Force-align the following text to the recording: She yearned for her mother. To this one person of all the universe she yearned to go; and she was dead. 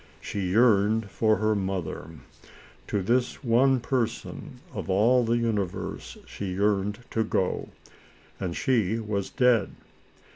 She 0.19 0.39
yearned 0.49 1.11
for 1.11 1.35
her 1.35 1.53
mother. 1.53 2.09
To 2.87 3.03
this 3.03 3.43
one 3.43 3.79
person 3.79 4.59
of 4.73 4.89
all 4.89 5.23
the 5.23 5.37
universe 5.37 6.17
she 6.25 6.53
yearned 6.55 7.01
to 7.11 7.23
go; 7.23 7.69
and 8.39 8.57
she 8.57 8.97
was 8.99 9.29
dead. 9.29 9.73